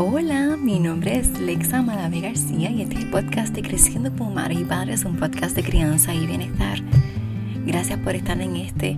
[0.00, 4.30] Hola, mi nombre es Lexa Malave García y este es el podcast de Creciendo como
[4.30, 6.78] Madres y Padres, un podcast de crianza y bienestar.
[7.66, 8.94] Gracias por estar en este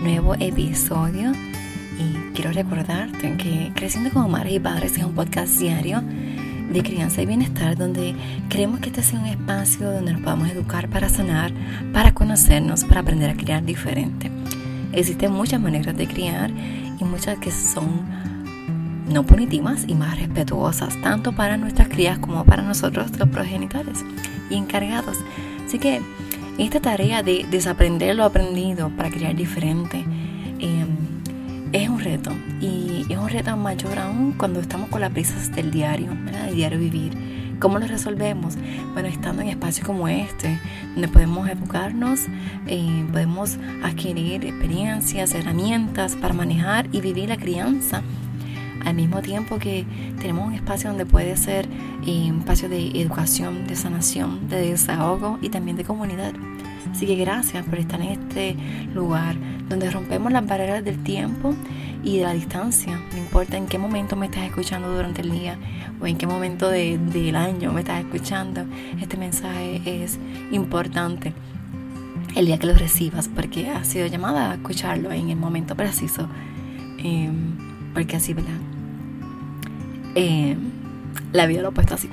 [0.00, 1.32] nuevo episodio
[1.98, 6.04] y quiero recordarte que Creciendo como Madres y Padres es un podcast diario
[6.72, 8.14] de crianza y bienestar donde
[8.48, 11.52] queremos que este sea un espacio donde nos podamos educar para sanar,
[11.92, 14.30] para conocernos, para aprender a criar diferente.
[14.92, 16.52] Existen muchas maneras de criar
[17.00, 18.33] y muchas que son
[19.08, 24.04] no punitivas y más respetuosas, tanto para nuestras crías como para nosotros los progenitores
[24.50, 25.18] y encargados.
[25.66, 26.00] Así que
[26.58, 30.04] esta tarea de desaprender lo aprendido para criar diferente
[30.60, 30.88] em,
[31.72, 35.70] es un reto y es un reto mayor aún cuando estamos con las prisas del
[35.70, 36.10] diario,
[36.46, 37.34] del diario vivir.
[37.60, 38.56] ¿Cómo lo resolvemos?
[38.92, 40.58] Bueno, estando en espacios como este,
[40.92, 42.20] donde podemos educarnos,
[42.66, 48.02] eh, podemos adquirir experiencias, herramientas para manejar y vivir la crianza
[48.84, 49.84] al mismo tiempo que
[50.20, 51.66] tenemos un espacio donde puede ser
[52.06, 56.32] eh, un espacio de educación, de sanación, de desahogo y también de comunidad.
[56.90, 58.56] Así que gracias por estar en este
[58.94, 59.36] lugar
[59.68, 61.54] donde rompemos las barreras del tiempo
[62.04, 63.00] y de la distancia.
[63.12, 65.58] No importa en qué momento me estás escuchando durante el día
[66.00, 68.64] o en qué momento del año me estás escuchando,
[69.00, 70.18] este mensaje es
[70.52, 71.32] importante
[72.36, 76.28] el día que lo recibas porque ha sido llamada a escucharlo en el momento preciso.
[76.98, 77.56] Em,
[77.94, 78.73] porque así, ¿verdad?
[80.14, 80.56] Eh,
[81.32, 82.08] la vida lo ha puesto así.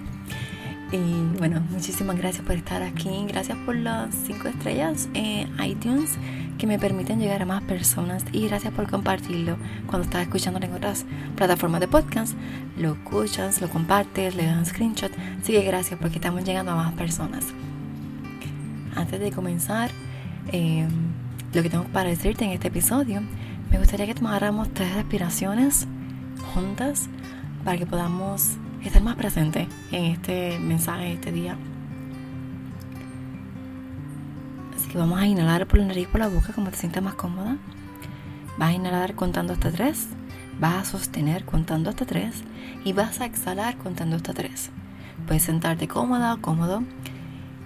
[0.91, 3.25] Y bueno, muchísimas gracias por estar aquí.
[3.27, 6.17] Gracias por las 5 estrellas en iTunes
[6.58, 8.25] que me permiten llegar a más personas.
[8.33, 11.05] Y gracias por compartirlo cuando estás escuchándolo en otras
[11.38, 12.33] plataformas de podcast.
[12.77, 15.11] Lo escuchas, lo compartes, le das screenshot.
[15.41, 17.45] Así que gracias porque estamos llegando a más personas.
[18.93, 19.91] Antes de comenzar,
[20.52, 20.86] eh,
[21.53, 23.21] lo que tengo para decirte en este episodio,
[23.71, 25.88] me gustaría que tomáramos tres respiraciones
[26.53, 27.08] juntas
[27.64, 31.58] para que podamos estar más presentes en este mensaje, este día.
[34.76, 37.14] Así que vamos a inhalar por la nariz, por la boca, como te sientas más
[37.16, 37.58] cómoda.
[38.58, 40.08] Vas a inhalar contando hasta tres.
[40.60, 42.44] Vas a sostener contando hasta tres.
[42.83, 44.71] Y vas a exhalar contando hasta tres.
[45.27, 46.83] Puedes sentarte cómoda o cómodo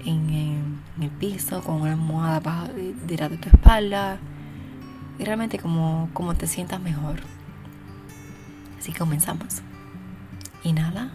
[0.06, 4.18] en, el piso con una almohada bajo, de tu espalda.
[5.18, 7.22] Y realmente como, como te sientas mejor.
[8.78, 9.62] Así comenzamos.
[10.66, 11.10] Inhala.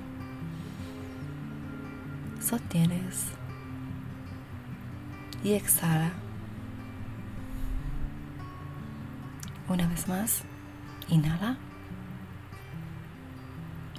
[2.40, 3.32] Sostienes.
[5.42, 6.12] Y exhala.
[9.68, 10.44] Una vez más.
[11.08, 11.56] Inhala.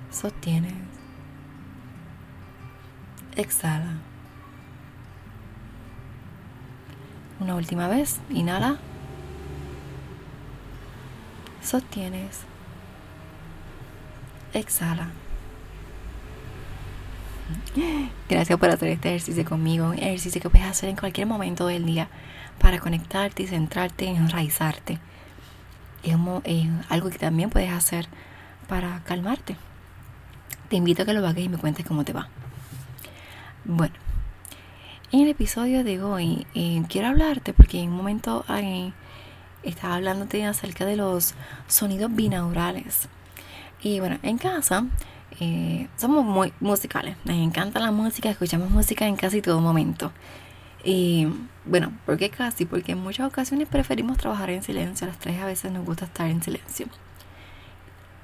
[0.10, 0.74] Sostienes.
[3.36, 3.98] Exhala.
[7.42, 8.22] Una última vez.
[8.30, 8.78] Inhala.
[11.62, 12.46] Sostienes.
[14.54, 15.10] Exhala.
[18.30, 21.86] Gracias por hacer este ejercicio conmigo, un ejercicio que puedes hacer en cualquier momento del
[21.86, 22.10] día
[22.60, 25.00] para conectarte y centrarte y enraizarte.
[26.04, 26.16] Es,
[26.90, 28.08] algo que también puedes hacer
[28.68, 29.56] para calmarte.
[30.70, 32.30] Te invito a que lo hagas y me cuentes cómo te va.
[33.66, 33.94] Bueno,
[35.12, 38.46] en el episodio de hoy eh, quiero hablarte porque en un momento
[39.64, 41.36] estaba hablándote acerca de los
[41.68, 43.10] sonidos binaurales.
[43.82, 44.86] Y bueno, en casa
[45.40, 47.16] eh, somos muy musicales.
[47.26, 50.12] Nos encanta la música, escuchamos música en casi todo momento.
[50.84, 51.28] Y
[51.66, 52.66] bueno, ¿por qué casi?
[52.66, 55.06] Porque en muchas ocasiones preferimos trabajar en silencio.
[55.06, 56.88] A las tres a veces nos gusta estar en silencio.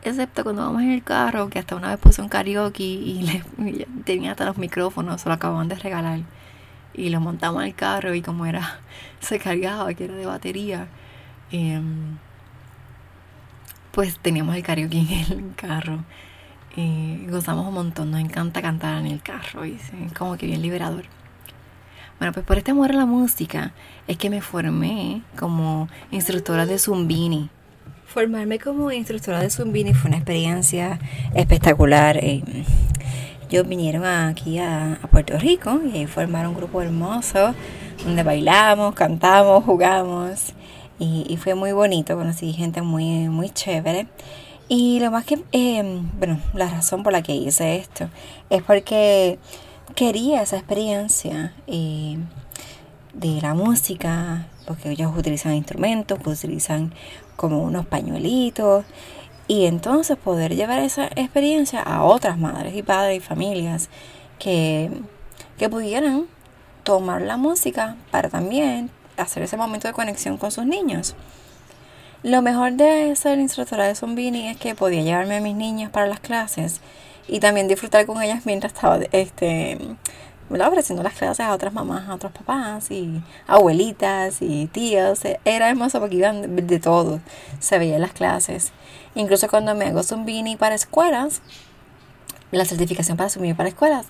[0.04, 3.22] Excepto cuando vamos en el carro, que hasta una vez puse un karaoke y,
[3.58, 6.20] le, tenía hasta los micrófonos, se lo acababan de regalar.
[6.94, 8.80] Y lo montamos al carro y como era,
[9.20, 10.88] se cargaba, que era de batería.
[11.52, 12.18] Em,
[13.92, 16.04] pues teníamos el karaoke en el carro
[16.78, 20.62] y gozamos un montón, nos encanta cantar en el carro y es como que bien
[20.62, 21.06] liberador.
[22.20, 23.74] Bueno, pues por este amor a la música
[24.08, 27.50] es que me formé como instructora de Zumbini.
[28.06, 31.00] Formarme como instructora de Zumbini fue una experiencia
[31.34, 32.18] espectacular.
[32.18, 32.44] Eh,
[33.50, 37.56] ellos vinieron aquí a, Puerto Rico y formaron un grupo hermoso
[38.04, 40.54] donde bailamos, cantamos, jugamos
[41.00, 44.08] y, fue muy bonito, conocí gente muy, muy chévere.
[44.70, 48.10] Y lo más que, eh, bueno, la razón por la que hice esto
[48.50, 49.40] es porque
[49.96, 52.18] quería esa experiencia eh,
[53.14, 56.94] de la música, porque ellos utilizan instrumentos, utilizan
[57.38, 58.84] como unos pañuelitos,
[59.48, 63.90] y entonces poder llevar esa experiencia a otras madres y padres y familias
[64.40, 64.92] que,
[65.58, 66.26] que pudieran
[66.84, 71.16] tomar la música para también hacer ese momento de conexión con sus niños.
[72.24, 76.08] Lo mejor de ser instructora de Zombini es que podía llevarme a mis niños para
[76.08, 76.82] las clases
[77.28, 79.78] y también disfrutar con ellas mientras estaba este,
[80.50, 85.22] ofreciendo las clases a otras mamás, a otros papás y abuelitas y tíos.
[85.46, 87.20] Era hermoso porque iban de todo,
[87.60, 88.72] se veían las clases.
[89.14, 91.44] Incluso cuando me hago Zumbini para escuelas,
[92.50, 94.08] la certificación para Zumbini para escuelas,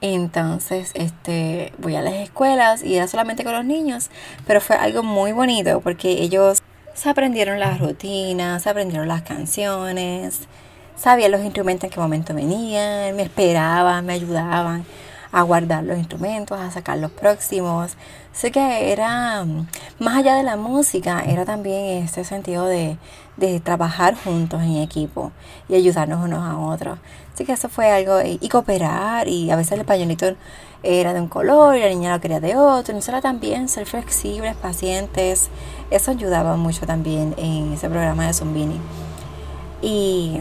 [0.00, 4.08] entonces, este, voy a las escuelas y era solamente con los niños,
[4.46, 6.62] pero fue algo muy bonito porque ellos
[7.00, 10.40] se aprendieron las rutinas, se aprendieron las canciones,
[10.96, 14.84] sabían los instrumentos en qué momento venían, me esperaban, me ayudaban
[15.32, 17.96] a guardar los instrumentos, a sacar los próximos.
[18.34, 19.46] Sé que era,
[19.98, 22.98] más allá de la música, era también este sentido de,
[23.38, 25.32] de trabajar juntos en equipo
[25.70, 26.98] y ayudarnos unos a otros.
[27.32, 30.34] Así que eso fue algo, y, cooperar, y a veces el pañuelito
[30.82, 32.96] era de un color y la niña lo quería de otro.
[32.96, 35.50] Era también ser flexibles, pacientes.
[35.90, 38.80] Eso ayudaba mucho también en ese programa de Zumbini.
[39.82, 40.38] Y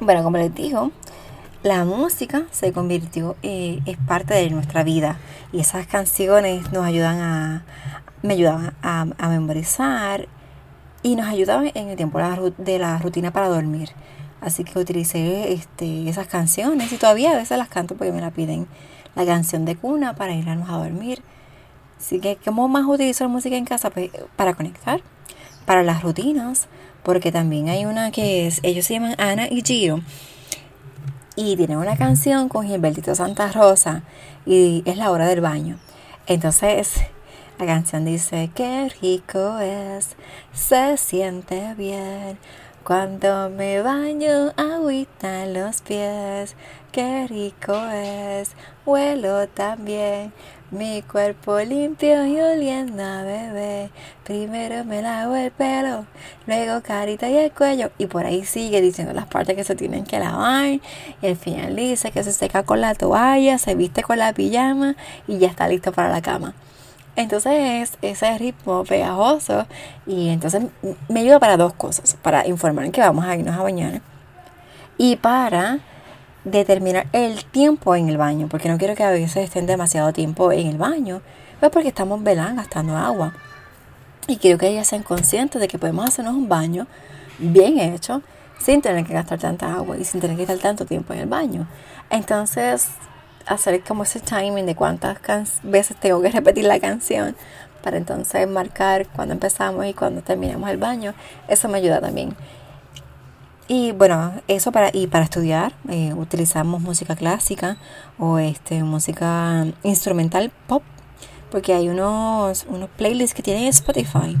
[0.00, 0.90] bueno, como les digo,
[1.62, 5.18] la música se convirtió, eh, es parte de nuestra vida
[5.52, 7.64] y esas canciones nos ayudan a,
[8.22, 10.26] me ayudaban a, memorizar
[11.02, 12.18] y nos ayudaban en el tiempo
[12.58, 13.90] de la rutina para dormir.
[14.40, 18.32] Así que utilicé este, esas canciones y todavía a veces las canto porque me la
[18.32, 18.66] piden.
[19.14, 21.22] La canción de cuna para irnos a dormir.
[21.98, 23.90] Así que, ¿cómo más utilizo la música en casa?
[23.90, 25.00] Pues, para conectar,
[25.66, 26.68] para las rutinas,
[27.02, 30.00] porque también hay una que es, ellos se llaman Ana y Giro
[31.36, 34.02] y tienen una canción con Gilbertito Santa Rosa
[34.44, 35.78] y es la hora del baño.
[36.26, 37.02] Entonces
[37.58, 40.16] la canción dice, qué rico es,
[40.52, 42.38] se siente bien.
[42.84, 46.56] Cuando me baño, agüita los pies,
[46.92, 48.52] qué rico es,
[48.84, 50.32] huelo también.
[50.70, 53.90] Mi cuerpo limpio y oliendo a bebé.
[54.24, 56.06] Primero me lavo el pelo,
[56.46, 57.90] luego carita y el cuello.
[57.98, 60.80] Y por ahí sigue diciendo las partes que se tienen que lavar.
[61.20, 64.96] Y al final dice que se seca con la toalla, se viste con la pijama
[65.26, 66.54] y ya está listo para la cama.
[67.16, 69.66] Entonces ese ritmo pegajoso
[70.06, 70.62] y entonces
[71.08, 72.16] me ayuda para dos cosas.
[72.22, 74.00] Para informar que vamos a irnos a bañar
[74.96, 75.80] y para
[76.44, 80.52] determinar el tiempo en el baño, porque no quiero que a veces estén demasiado tiempo
[80.52, 81.22] en el baño,
[81.60, 83.34] pues porque estamos velando, gastando agua.
[84.26, 86.86] Y quiero que ellas sean conscientes de que podemos hacernos un baño
[87.38, 88.22] bien hecho,
[88.58, 91.26] sin tener que gastar tanta agua y sin tener que estar tanto tiempo en el
[91.26, 91.66] baño.
[92.10, 92.88] Entonces,
[93.46, 95.18] hacer como ese timing de cuántas
[95.62, 97.36] veces tengo que repetir la canción
[97.82, 101.14] para entonces marcar cuando empezamos y cuando terminamos el baño,
[101.48, 102.36] eso me ayuda también.
[103.68, 107.76] Y bueno, eso para, y para estudiar eh, utilizamos música clásica
[108.18, 110.82] o este, música instrumental pop,
[111.50, 114.36] porque hay unos, unos playlists que tienen Spotify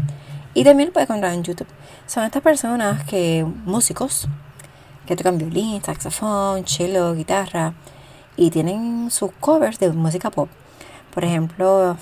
[0.54, 1.68] y también lo puedes encontrar en YouTube.
[2.06, 4.28] Son estas personas que, músicos,
[5.06, 7.74] que tocan violín, saxofón, cello, guitarra
[8.36, 10.48] y tienen sus covers de música pop.
[11.14, 11.96] Por ejemplo,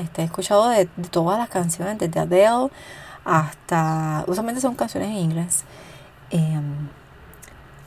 [0.00, 2.70] este, he escuchado de, de todas las canciones, desde Adele
[3.24, 5.64] hasta, usualmente son canciones en inglés
[6.32, 6.60] eh,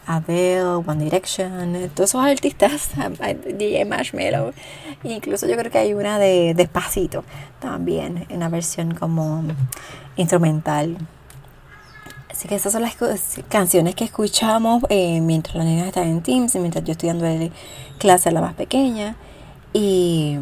[0.08, 2.92] One Direction, todos esos artistas,
[3.58, 4.54] DJ Marshmello,
[5.04, 7.24] incluso yo creo que hay una de Despacito
[7.60, 9.44] también, una versión como
[10.16, 10.98] instrumental.
[12.30, 12.98] Así que esas son las
[13.48, 17.26] canciones que escuchamos eh, mientras las niñas están en Teams y mientras yo estoy dando
[17.98, 19.16] clase a la más pequeña.
[19.72, 20.38] Y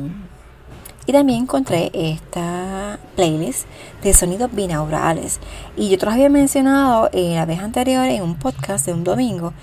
[1.06, 3.66] y también encontré esta playlist
[4.02, 5.40] de sonidos binaurales.
[5.76, 9.04] Y yo te los había mencionado en la vez anterior en un podcast de un
[9.04, 9.54] domingo.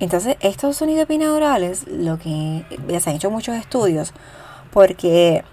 [0.00, 4.12] Entonces, estos sonidos binaurales, lo que ya se han hecho muchos estudios,
[4.72, 5.44] porque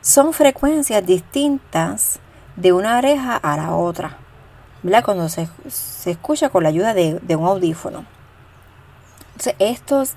[0.00, 2.20] son frecuencias distintas
[2.56, 4.16] de una oreja a la otra.
[4.82, 5.04] ¿Verdad?
[5.04, 5.46] Cuando se,
[6.06, 8.06] escucha con la ayuda de, de un audífono.
[9.32, 10.14] Entonces, estos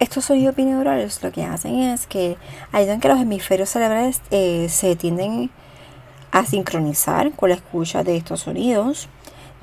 [0.00, 2.38] estos sonidos binaurales lo que hacen es que
[2.72, 5.50] ayudan que los hemisferios cerebrales eh, se tienden
[6.32, 9.08] a sincronizar con la escucha de estos sonidos.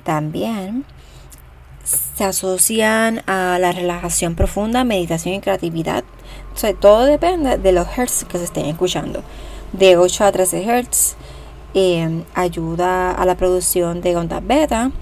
[0.04, 0.84] También
[1.82, 6.04] se asocian a la relajación profunda, meditación y creatividad.
[6.80, 9.24] todo depende de los hertz que se estén escuchando.
[9.72, 11.16] De 8 a 13 hertz
[11.74, 14.92] eh, ayuda a la producción de ondas beta,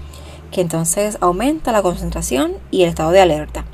[0.51, 3.65] que entonces aumenta la concentración y el estado de alerta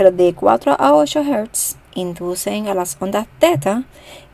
[0.00, 3.84] pero de 4 a 8 Hz inducen a las ondas teta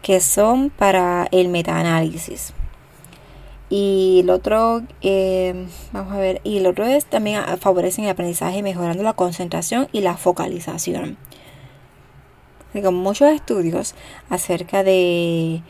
[0.00, 2.52] que son para el metaanálisis.
[3.68, 8.62] Y el otro, eh, vamos a ver, y el otro es también favorecen el aprendizaje
[8.62, 11.16] mejorando la concentración y la focalización.
[12.72, 13.96] Hay muchos estudios
[14.30, 15.64] acerca de,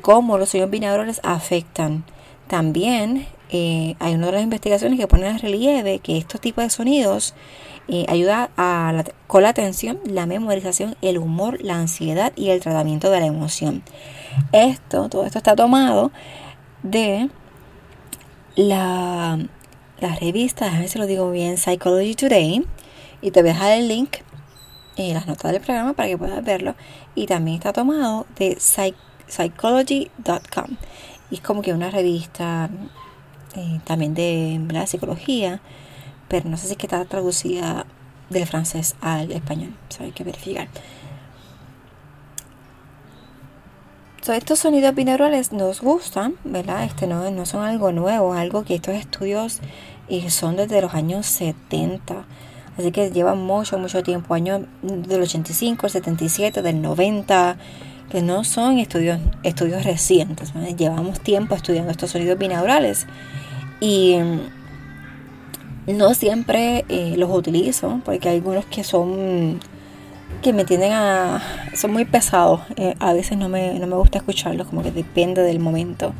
[0.00, 2.04] cómo los sonidos binaurales afectan
[2.48, 6.70] también eh, hay una de las investigaciones que pone en relieve que estos tipos de
[6.70, 7.34] sonidos
[7.88, 8.50] eh, ayuda
[9.26, 13.82] con la atención, la memorización, el humor, la ansiedad y el tratamiento de la emoción.
[14.52, 16.12] Esto, todo esto está tomado
[16.82, 17.28] de
[18.56, 19.38] la,
[20.00, 22.66] la revista, déjame si lo digo bien, Psychology Today.
[23.20, 24.16] Y te voy a dejar el link
[24.96, 26.74] en las notas del programa para que puedas verlo.
[27.14, 30.76] Y también está tomado de psychology.com.
[31.30, 32.68] Es como que una revista
[33.54, 35.60] eh, también de la psicología,
[36.32, 37.84] pero no sé si está traducida
[38.30, 39.74] del francés al español.
[40.00, 40.66] hay que verificar.
[44.34, 46.84] estos sonidos binaurales nos gustan, ¿verdad?
[46.84, 49.60] Este no, son algo nuevo, algo que estos estudios
[50.08, 52.24] y son desde los años 70.
[52.78, 57.58] Así que llevan mucho, mucho tiempo, años del 85, el 77, del 90,
[58.10, 60.54] que no son estudios, estudios recientes.
[60.78, 63.06] Llevamos tiempo estudiando estos sonidos binaurales
[63.80, 64.16] y
[65.86, 69.60] no siempre eh, los utilizo porque hay algunos que son
[70.40, 71.42] que me tienden a
[71.74, 72.60] son muy pesados.
[72.76, 76.12] Eh, a veces no me, no me gusta escucharlos como que depende del momento.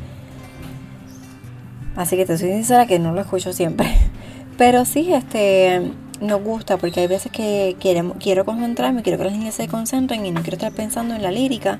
[1.95, 3.87] Así que te soy sincera que no lo escucho siempre.
[4.57, 5.91] Pero sí este
[6.21, 10.25] nos gusta porque hay veces que queremos, quiero concentrarme, quiero que las niñas se concentren
[10.25, 11.79] y no quiero estar pensando en la lírica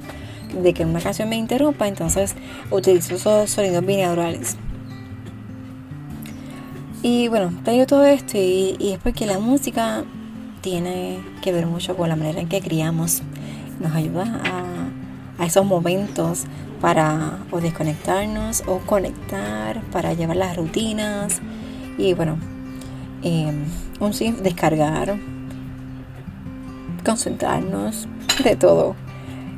[0.62, 2.36] de que una canción me interrumpa, entonces
[2.70, 4.58] utilizo esos sonidos binaurales.
[7.04, 10.06] Y bueno, te todo esto y, es porque la música
[10.62, 13.22] tiene que ver mucho con la manera en que criamos.
[13.82, 16.46] Nos ayuda a, a esos momentos
[16.80, 21.42] para o desconectarnos o conectar, para llevar las rutinas.
[21.98, 22.38] Y bueno,
[23.22, 23.52] eh,
[24.00, 25.18] un descargar,
[27.04, 28.08] concentrarnos,
[28.46, 28.96] de todo.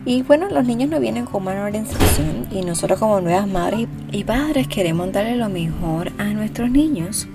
[0.03, 3.87] Y bueno, los niños no vienen con manual de instrucción y nosotros como nuevas madres
[4.11, 7.27] y padres queremos darle lo mejor a nuestros niños.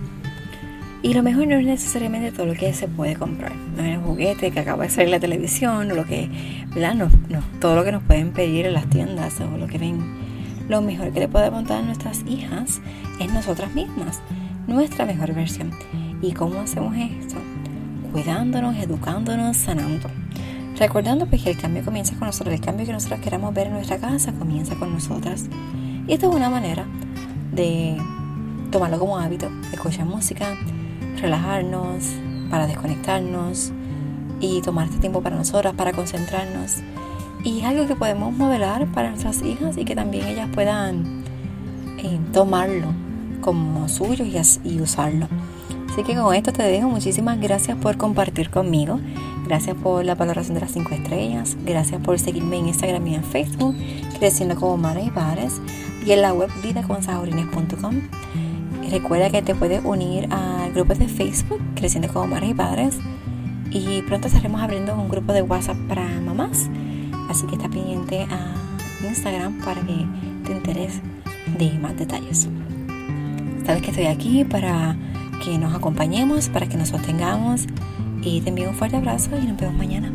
[1.03, 3.53] Y lo mejor no es necesariamente todo lo que se puede comprar.
[3.77, 6.29] No es el juguete que acaba de salir la televisión o lo que,
[6.75, 6.95] ¿verdad?
[6.95, 9.99] No, no, todo lo que nos pueden pedir en las tiendas o lo que ven.
[10.69, 12.81] Lo mejor que le podemos dar a nuestras hijas
[13.19, 14.21] es nosotras mismas,
[14.67, 15.71] nuestra mejor versión.
[16.21, 17.37] ¿Y cómo hacemos esto?
[18.13, 20.11] Cuidándonos, educándonos, sanando.
[20.79, 23.73] Recordando pues, que el cambio comienza con nosotros, el cambio que nosotros queramos ver en
[23.73, 25.47] nuestra casa comienza con nosotras.
[26.07, 26.85] Y esta es una manera
[27.53, 27.97] de
[28.71, 30.57] tomarlo como hábito, escuchar música,
[31.21, 32.05] relajarnos,
[32.51, 33.73] para desconectarnos
[34.41, 36.79] y tomar este tiempo para nosotras, para concentrarnos.
[37.45, 41.23] Y es algo que podemos modelar para nuestras hijas y que también ellas puedan
[41.99, 42.89] eh, tomarlo
[43.41, 45.29] como suyo y, y usarlo.
[45.91, 46.89] Así que con esto te dejo.
[46.89, 49.01] Muchísimas gracias por compartir conmigo.
[49.47, 51.57] Gracias por la valoración de las 5 estrellas.
[51.65, 53.75] Gracias por seguirme en Instagram y en Facebook,
[54.19, 55.61] creciendo como madres y padres.
[56.07, 58.20] Y en la web vidaconsaurines.com.
[58.91, 62.99] Recuerda que te puedes unir al grupo de Facebook, creciendo como madres y padres.
[63.71, 66.69] Y pronto estaremos abriendo un grupo de WhatsApp para mamás.
[67.29, 68.53] Así que está pendiente a
[69.07, 70.07] Instagram para que
[70.45, 71.01] te enteres
[71.57, 72.49] de más detalles.
[73.65, 74.97] Sabes que estoy aquí para
[75.45, 77.67] que nos acompañemos, para que nos sostengamos.
[78.23, 80.13] Y te envío un fuerte abrazo y nos vemos mañana.